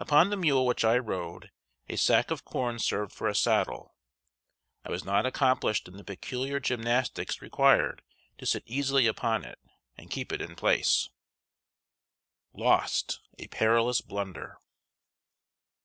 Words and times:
Upon 0.00 0.30
the 0.30 0.36
mule 0.36 0.66
which 0.66 0.84
I 0.84 0.98
rode, 0.98 1.52
a 1.88 1.94
sack 1.94 2.32
of 2.32 2.44
corn 2.44 2.80
served 2.80 3.12
for 3.12 3.28
a 3.28 3.34
saddle. 3.36 3.94
I 4.84 4.90
was 4.90 5.04
not 5.04 5.24
accomplished 5.24 5.86
in 5.86 5.96
the 5.96 6.02
peculiar 6.02 6.58
gymnastics 6.58 7.40
required 7.40 8.02
to 8.38 8.46
sit 8.46 8.64
easily 8.66 9.06
upon 9.06 9.44
it 9.44 9.60
and 9.96 10.10
keep 10.10 10.32
it 10.32 10.40
in 10.42 10.56
place. 10.56 11.10
[Sidenote: 12.50 12.66
LOST! 12.74 13.20
A 13.38 13.46
PERILOUS 13.46 14.00
BLUNDER. 14.00 14.58